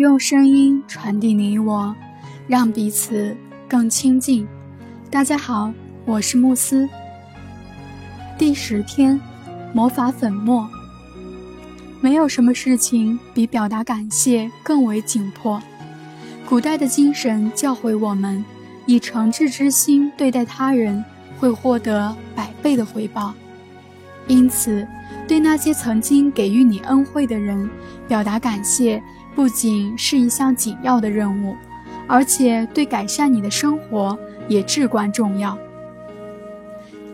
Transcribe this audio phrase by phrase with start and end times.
[0.00, 1.94] 用声音传递你我，
[2.46, 3.36] 让彼此
[3.68, 4.48] 更亲近。
[5.10, 5.70] 大家好，
[6.06, 6.88] 我是慕斯。
[8.38, 9.20] 第十天，
[9.74, 10.66] 魔法粉末。
[12.00, 15.62] 没有什么事情比表达感谢更为紧迫。
[16.48, 18.42] 古代的精神教诲我们，
[18.86, 21.04] 以诚挚之心对待他人，
[21.38, 23.34] 会获得百倍的回报。
[24.26, 24.88] 因此，
[25.28, 27.68] 对那些曾经给予你恩惠的人，
[28.08, 29.02] 表达感谢。
[29.40, 31.56] 不仅是一项紧要的任务，
[32.06, 35.56] 而且对改善你的生活也至关重要。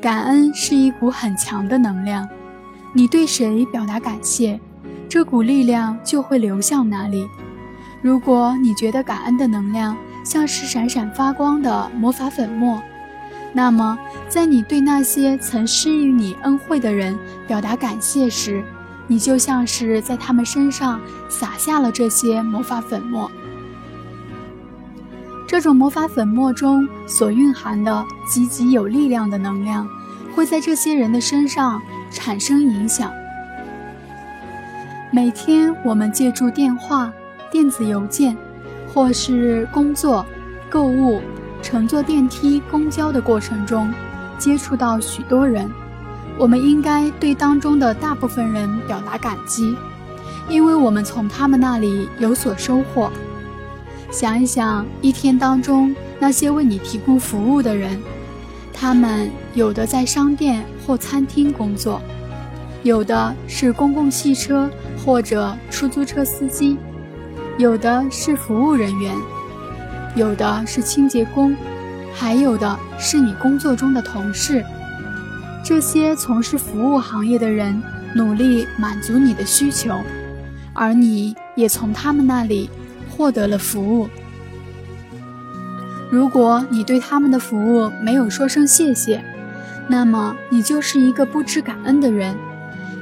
[0.00, 2.26] 感恩是一股很强的能量，
[2.94, 4.58] 你对谁表达感谢，
[5.06, 7.28] 这股力量就会流向哪里。
[8.00, 12.80] 如果你觉得感恩的能量像是闪闪发光的魔法粉末，
[13.52, 13.98] 那么
[14.30, 18.64] 在你对那些曾施予你恩惠的人表达感谢时，
[19.06, 23.30] 你就像是在他们身上撒下了这些魔法粉末，
[25.46, 29.86] 这种魔法粉末中所蕴含的积极有力量的能量，
[30.34, 33.12] 会在这些人的身上产生影响。
[35.12, 37.12] 每天我们借助电话、
[37.50, 38.36] 电子邮件，
[38.92, 40.24] 或是工作、
[40.68, 41.20] 购物、
[41.62, 43.92] 乘坐电梯、公交的过程中，
[44.38, 45.70] 接触到许多人。
[46.38, 49.76] 我们应该对当中的大部分人表达感激，
[50.48, 53.10] 因为我们从他们那里有所收获。
[54.10, 58.00] 想一想，一天当中那些为你提供服务的人，
[58.72, 62.00] 他们有的在商店或餐厅工作，
[62.82, 64.68] 有的是公共汽车
[65.04, 66.76] 或者出租车司机，
[67.58, 69.14] 有的是服务人员，
[70.16, 71.56] 有的是清洁工，
[72.12, 74.64] 还有的是你工作中的同事。
[75.64, 77.82] 这些从事服务行业的人
[78.14, 79.98] 努力满足你的需求，
[80.74, 82.68] 而你也从他们那里
[83.08, 84.06] 获得了服务。
[86.10, 89.24] 如果你对他们的服务没有说声谢谢，
[89.88, 92.36] 那么你就是一个不知感恩的人，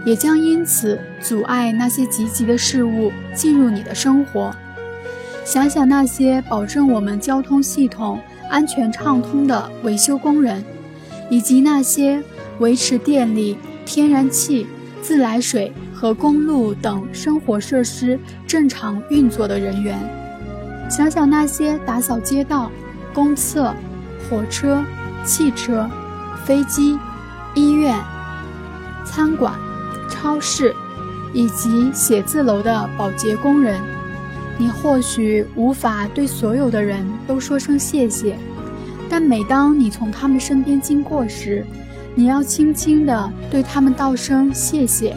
[0.05, 4.55] 也将因此阻碍那些积极的事物进入你的生活。
[5.45, 10.65] 想想那些保证我们交通系统安全畅通的维修工人，
[11.29, 12.23] 以及那些。
[12.59, 14.67] 维持电力、天然气、
[15.01, 19.99] 自来水和公路等生活设施正常运作的人员，
[20.91, 22.71] 想想那些打扫街道、
[23.13, 23.75] 公厕、
[24.29, 24.85] 火车、
[25.25, 25.89] 汽车、
[26.45, 26.99] 飞机、
[27.55, 27.99] 医院、
[29.05, 29.55] 餐馆、
[30.09, 30.75] 超市
[31.33, 33.81] 以及写字楼的保洁工人，
[34.59, 38.37] 你或许无法对所有的人都说声谢谢，
[39.09, 41.65] 但每当你从他们身边经过时，
[42.15, 45.17] 你要轻轻地对他们道声谢谢，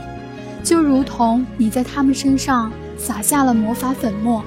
[0.63, 4.43] 就如同你在他们身上撒下了魔法粉末。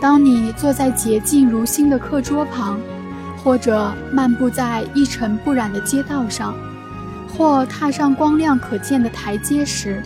[0.00, 2.78] 当你坐在洁净如新的课桌旁，
[3.42, 6.54] 或者漫步在一尘不染的街道上，
[7.28, 10.02] 或踏上光亮可见的台阶时，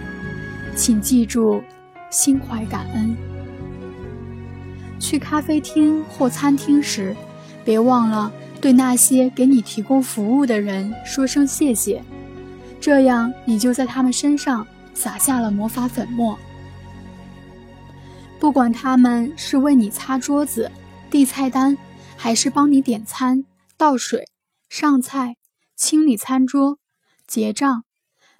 [0.75, 1.63] 请记住，
[2.11, 3.17] 心怀感恩。
[4.99, 7.15] 去咖啡厅或餐厅时，
[7.65, 8.33] 别忘了。
[8.61, 12.03] 对那些给你提供服务的人说声谢谢，
[12.81, 16.39] 这样你就在他们身上撒下了魔法粉末。
[18.41, 20.71] 不管他们是为你擦桌子、
[21.11, 21.77] 递菜单，
[22.17, 23.45] 还是帮你点餐、
[23.77, 24.29] 倒水、
[24.69, 25.37] 上菜、
[25.77, 26.79] 清理餐桌、
[27.27, 27.85] 结账，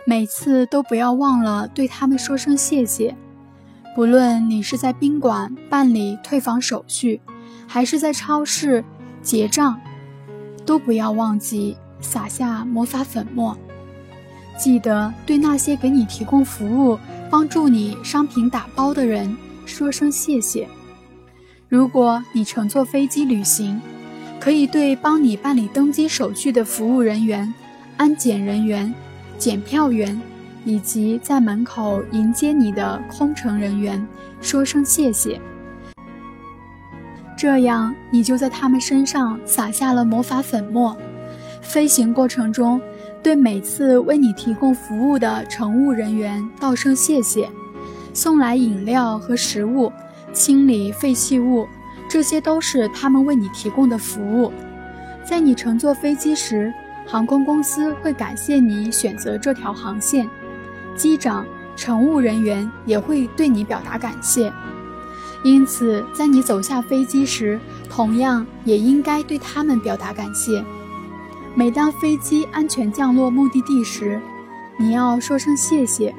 [0.05, 3.17] 每次都不要忘了对他们说声谢谢。
[3.95, 7.21] 不论你是在宾馆办理退房手续，
[7.67, 8.85] 还是在超市
[9.23, 9.81] 结账。
[10.69, 13.57] 都不要忘记撒下魔法粉末。
[14.59, 16.99] 记得对那些给你提供服务、
[17.31, 19.35] 帮助你商品打包的人
[19.65, 20.69] 说声谢谢。
[21.71, 23.81] 如果你乘坐飞机旅行，
[24.39, 27.55] 可以对帮你办理登机手续的服务人员、
[27.97, 28.93] 安检人员、
[29.39, 30.21] 检票员
[30.67, 34.07] 以及在门口迎接你的空乘人员
[34.43, 35.41] 说声谢谢。
[37.39, 40.97] 这样，你就在他们身上撒下了魔法粉末。
[41.63, 42.81] 飞行过程中，
[43.23, 47.49] 对每次为你提供服务的乘务人员道声谢谢，
[48.13, 49.93] 送来饮料和食物，
[50.33, 51.69] 清理废弃物，
[52.11, 54.53] 这些都是他们为你提供的服务。
[55.25, 56.75] 在你乘坐飞机时，
[57.07, 60.29] 航空公司会感谢你选择这条航线，
[60.97, 61.47] 机长、
[61.77, 64.53] 乘务人员也会对你表达感谢。
[65.45, 70.65] 因此，在你走下飞机时，同样也应该对他们表达感谢。
[71.55, 74.21] 每当飞机安全降落目的地时，
[74.77, 76.15] 你要说声谢谢。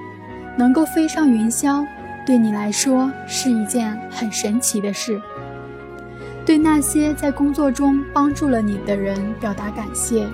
[0.57, 1.85] 能够飞上云霄，
[2.25, 5.21] 对你来说是一件很神奇的事。
[6.45, 10.27] 对那些在工作中帮助了你的人表达感谢，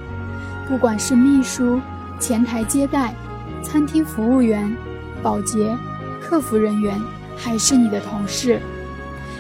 [0.67, 1.79] 不管是秘书、
[2.19, 3.13] 前台接待、
[3.61, 4.75] 餐厅服务员、
[5.21, 5.77] 保洁、
[6.21, 6.99] 客服人员，
[7.37, 8.59] 还是你的同事，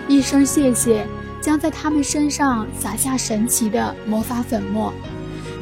[0.07, 1.05] 一声谢谢
[1.41, 4.93] 将在他们身上撒下神奇的魔法粉末。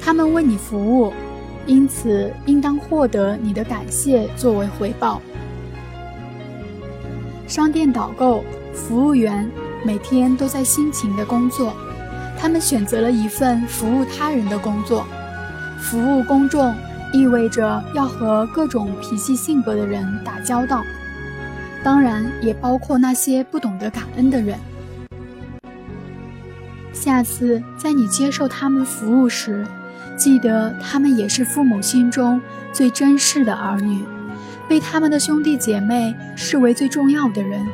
[0.01, 1.13] 他们为你服务，
[1.65, 5.21] 因此应当获得你的感谢作为回报。
[7.47, 8.43] 商店导购、
[8.73, 9.49] 服务员。
[9.85, 11.73] 每天都在辛勤的工作，
[12.39, 15.05] 他们选择了一份服务他人的工作。
[15.77, 16.73] 服务公众
[17.11, 20.81] 意味着要和各种脾气性格的人打交道，
[21.83, 24.57] 当然也包括那些不懂得感恩的人。
[26.93, 29.67] 下次在你接受他们服务时，
[30.15, 32.39] 记得他们也是父母心中
[32.71, 34.03] 最珍视的儿女，
[34.69, 37.65] 被他们的兄弟姐妹视为最重要的人。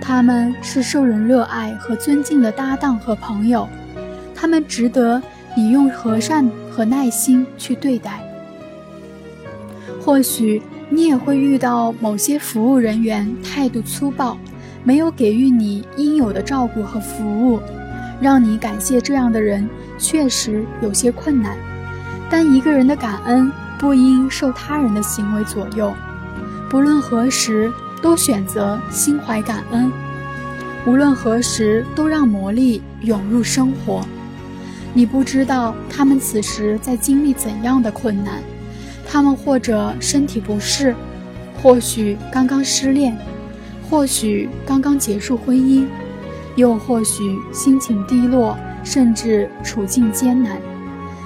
[0.00, 3.66] 他们是受人热爱和尊敬的搭档和朋友，
[4.34, 5.22] 他们值得
[5.56, 8.22] 你用和善和耐心去对待。
[10.00, 14.36] 或许你也会遇到某些服务人员态度粗暴，
[14.84, 17.60] 没有给予你应有的照顾和服务，
[18.20, 19.68] 让你感谢这样的人
[19.98, 21.56] 确实有些困难。
[22.30, 25.92] 但一个人的感恩不应受他人的行为左右，
[26.68, 27.72] 不论何时。
[28.00, 29.90] 都选择心怀感恩，
[30.86, 34.06] 无论何时都让魔力涌入生活。
[34.94, 38.34] 你不知道他们此时在经历怎样的困难，
[39.08, 40.94] 他们或者身体不适，
[41.62, 43.16] 或许刚刚失恋，
[43.88, 45.86] 或许刚刚结束婚姻，
[46.54, 50.60] 又或许心情低落，甚至处境艰难。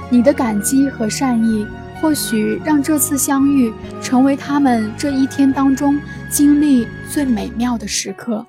[0.08, 1.66] 你的感激和善意。
[2.00, 5.96] 或许让这次相遇成为他们这一天当中
[6.28, 8.44] 经历最美妙的时刻。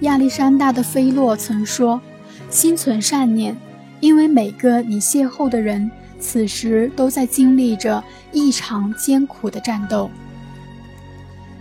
[0.00, 2.00] 亚历山大的菲洛曾说
[2.48, 3.54] ：“心存善念，
[4.00, 8.02] 因为每个你邂逅的人，此时都在经历着
[8.32, 10.10] 异常艰苦的战斗。”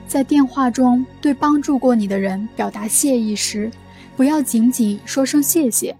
[0.07, 3.69] 在电话中对帮助过你的人表达谢意时，
[4.15, 5.95] 不要仅仅说声谢谢。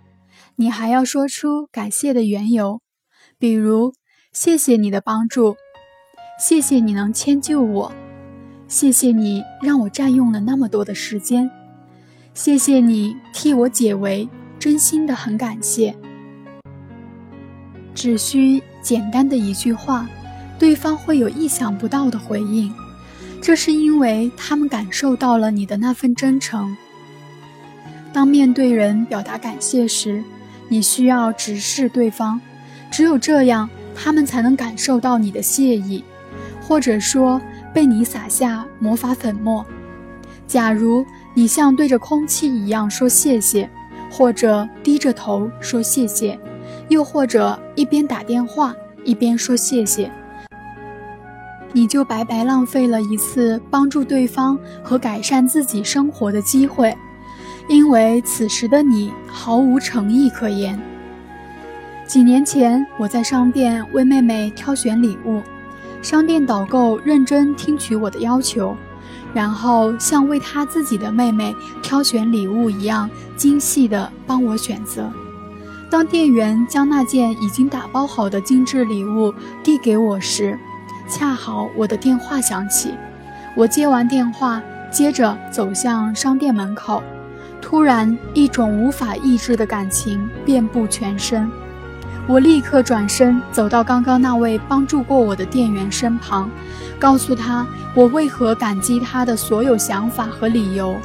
[0.56, 2.81] 你还要说出感谢的缘由，
[3.38, 3.94] 比如
[4.33, 5.56] 谢谢你的帮助，
[6.39, 7.92] 谢谢你能迁就我，
[8.68, 11.51] 谢谢你让我占用了那么多的时间，
[12.33, 14.27] 谢谢你替我解围，
[14.57, 15.95] 真心的很感谢。
[18.00, 20.07] 只需简单的一句话，
[20.57, 22.74] 对方会有意想不到的回应，
[23.42, 26.78] 这是因为他们感受到了你的那份真诚。
[28.13, 30.24] 当面对人表达感谢时，
[30.69, 32.40] 你需要直视对方，
[32.90, 36.02] 只有这样，他们才能感受到你的谢意，
[36.62, 37.42] 或者说
[37.74, 39.66] 被你撒下魔法粉末。
[40.48, 41.06] 假如
[41.36, 43.69] 你像对着空气一样说谢谢，
[44.10, 46.40] 或者低着头说谢谢，
[46.89, 50.12] 又或者一边打电话一边说谢谢，
[51.71, 56.94] 你就白白浪费了一次帮助对方和改善自己生活的机会。
[57.68, 60.80] 因为此时的你毫无诚意可言。
[62.07, 65.44] 几年前，我在商店为妹妹挑选礼物，
[66.02, 68.75] 商店导购认真听取我的要求，
[69.31, 75.07] 然后像为她自己的妹妹挑选礼物一样精细地帮我选择。
[75.90, 80.58] 当店员将那件已经打包好的精致礼物递给我时，
[81.08, 82.94] 恰好我的电话响起。
[83.56, 87.02] 我接完电话，接着走向商店门口。
[87.60, 91.50] 突然，一种无法抑制的感情遍布全身。
[92.28, 96.48] 我立刻转身走到刚刚那位帮助过我的店员身旁，
[97.00, 97.66] 告诉他
[97.96, 100.96] 我为何感激他的所有想法和理由，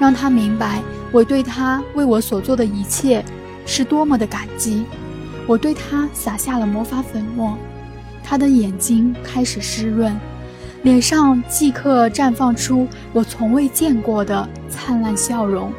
[0.00, 0.82] 让他明白
[1.12, 3.24] 我对他为我所做的一切
[3.66, 4.84] 是多么的感激。
[5.46, 7.56] 我对他撒下了魔法粉末，
[8.22, 10.16] 他的眼睛开始湿润，
[10.82, 15.72] 脸上即刻绽放出我从未见过的灿烂笑容。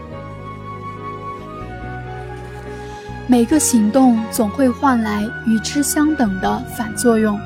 [3.25, 7.39] 每个行动总会换来与之相等的反作用。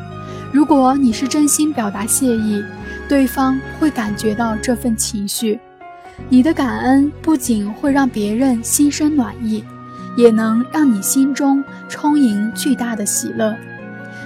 [0.51, 2.63] 如果你是真心表达谢意，
[3.07, 5.59] 对方会感觉到这份情绪。
[6.29, 9.63] 你的感恩不仅会让别人心生暖意，
[10.17, 13.55] 也能让你心中充盈巨大的喜乐。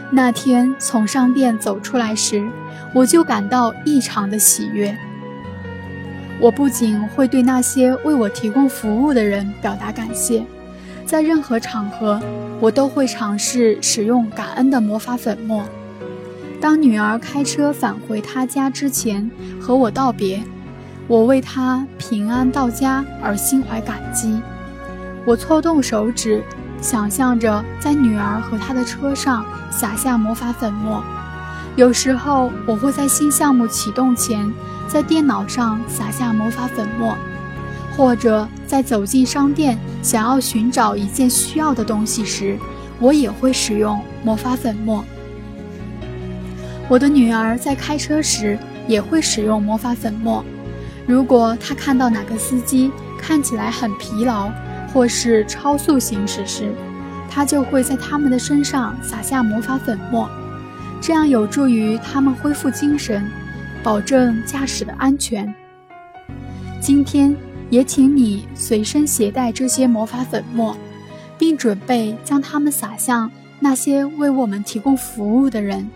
[0.09, 2.49] 那天从商店走出来时，
[2.93, 4.97] 我就感到异常的喜悦。
[6.39, 10.43] 我不仅会对那些为我提供服务的人表达感谢。
[11.05, 12.21] 在任何场合，
[12.59, 15.63] 我都会尝试使用感恩的魔法粉末。
[16.61, 19.29] 当女儿开车返回她家之前
[19.59, 20.41] 和我道别，
[21.07, 24.39] 我为她平安到家而心怀感激。
[25.23, 26.43] 我搓动手指，
[26.81, 31.03] 想象着在女儿和她的车上撒下魔法粉末。
[31.75, 34.51] 有时候，我会在新项目启动前，
[34.87, 37.15] 在电脑上撒下魔法粉末，
[37.95, 42.57] 或者在走进商店想要寻找一件需要的东西时，
[42.99, 45.03] 我也会使用魔法粉末。
[46.89, 50.43] 我的女儿在开车时也会使用魔法粉末。
[51.05, 54.51] 如果她看到哪个司机看起来很疲劳，
[54.93, 56.71] 或是超速行驶时，
[57.29, 60.29] 他就会在他们的身上撒下魔法粉末。
[61.01, 63.25] 这样有助于他们恢复精神，
[63.81, 65.51] 保证驾驶的安全。
[66.79, 67.35] 今天
[67.69, 70.75] 也请你随身携带这些魔法粉末，
[71.37, 75.89] 并准备将它们撒向那些为我们提供服务的人，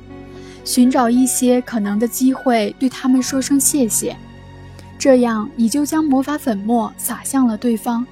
[0.63, 4.15] 寻找一些可能的机会对他们说声谢谢。
[4.97, 8.05] 这样你就将魔法粉末撒向了对方。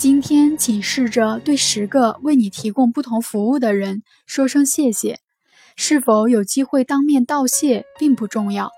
[0.00, 5.18] 今天，请试着对十个为你提供不同服务的人说声谢谢。
[5.76, 8.70] 是否有机会当面道谢并不重要，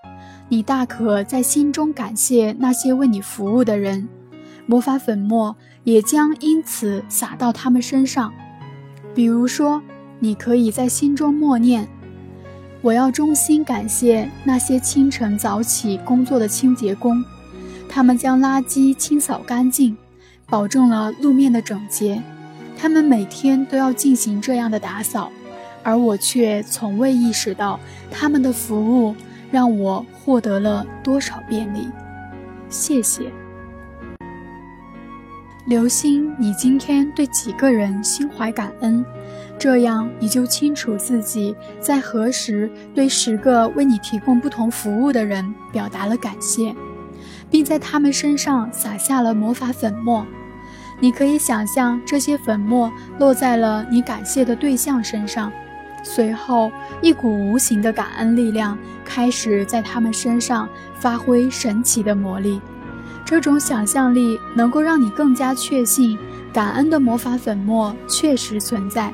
[0.49, 4.09] 你大可在心中感谢那些为你服务的人，
[4.67, 8.35] 魔法粉末也将因此洒到他们身上。
[9.15, 9.81] 比如说，
[10.19, 11.89] 你可以在心中默念
[12.83, 17.25] ：“我要衷心感谢那些清晨早起工作的清洁工，
[17.89, 19.97] 他们将垃圾清扫干净，
[20.53, 22.23] 保证了路面的整洁。
[22.77, 25.33] 他们每天都要进行这样的打扫。”
[25.83, 29.17] 而我却从未意识到，他们的服务
[29.51, 31.89] 让我获得了多少便利。
[32.69, 33.33] 谢谢。
[35.67, 39.05] 留心你今天对几个人心怀感恩，
[39.59, 46.73] 这样你就清楚自己在何时对十个为你提供不同服务的人表达了感谢，
[47.51, 50.25] 并在他们身上撒下了魔法粉末。
[51.03, 55.51] 你可以想象这些粉末落在了你感谢的对象身上。
[56.05, 60.69] 随后，一股无形的感恩力量开始在他们身上
[61.01, 62.61] 发挥神奇的魔力。
[63.25, 66.17] 这种想象力能够让你更加确信，
[66.53, 69.13] 感恩的魔法粉末确实存在，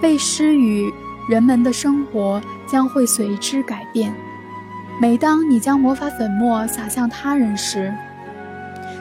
[0.00, 0.88] 被施予
[1.28, 4.14] 人们的生活将会随之改变。
[5.00, 7.92] 每当你将魔法粉末撒向他人时，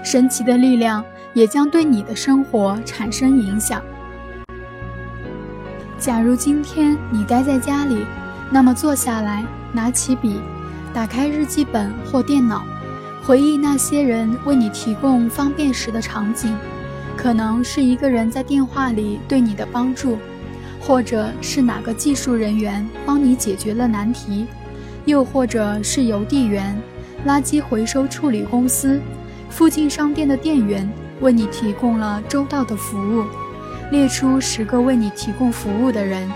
[0.04, 1.04] 神奇的力量
[1.36, 3.80] 也将对你的生活产生影响。
[6.00, 8.06] 假如今天你待在家里，
[8.50, 10.40] 那么坐下来，拿起笔，
[10.94, 12.64] 打开日记本或电脑，
[13.22, 16.56] 回忆那些人为你提供方便时的场景。
[17.18, 20.18] 可能是一个人在电话里对你的帮助，
[20.80, 24.46] 或者是哪个技术人员帮你解决了难题，
[25.06, 26.78] 又或者是邮递员、
[27.26, 29.02] 垃圾回收处理公司、
[29.50, 30.88] 附近商店的店员
[31.22, 33.26] 为你提供了周到的服务。
[33.92, 36.28] 列出十个为你提供服务的人，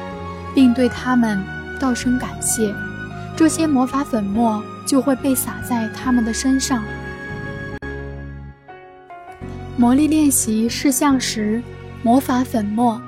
[0.54, 1.44] 并对他们
[1.80, 2.74] 道声感谢，
[3.36, 6.84] 这些魔法粉末就会被洒在他们的身上。
[9.76, 11.62] 魔力练习事项十：
[12.04, 13.02] 魔法粉末。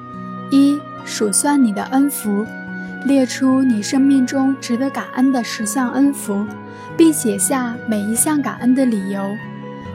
[0.49, 2.45] 一、数算你的恩福，
[3.05, 6.45] 列出你生命中值得感恩的十项恩福，
[6.97, 9.21] 并写下每一项感恩的理由。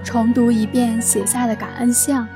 [0.07, 2.27] 重读一遍写下的感恩像。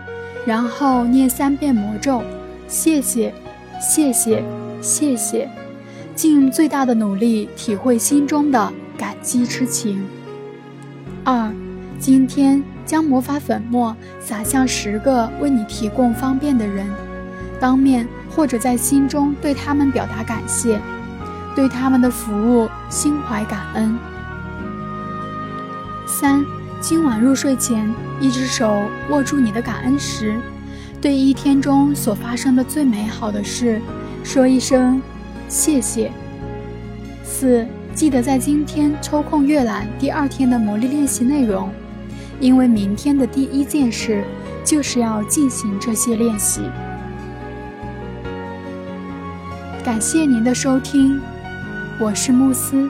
[0.45, 2.23] 然后念三遍魔咒，
[2.67, 3.33] 谢谢，
[3.81, 4.43] 谢谢，
[4.81, 5.49] 谢谢，
[6.17, 10.03] 尽最大的努力体会心中的感激之情。
[11.23, 11.53] 二，
[11.99, 16.89] 今天将魔法粉末撒向十个为你提供方便的人，
[17.61, 20.81] 当面或者在心中对他们表达感谢，
[21.55, 23.97] 对他们的服务心怀感恩。
[26.07, 26.45] 三。
[26.81, 30.41] 今晚入睡前，一只手握住你的感恩石，
[30.99, 33.79] 对一天中所发生的最美好的事
[34.25, 35.01] 说一声
[35.47, 36.11] 谢谢。
[37.23, 41.71] 四，记得在今天抽空阅览第二天的魔力练习内容，
[42.41, 44.25] 因为明天的第一件事
[44.65, 46.63] 就是要进行这些练习。
[49.85, 51.21] 感谢您的收听，
[52.01, 52.89] 我是慕斯。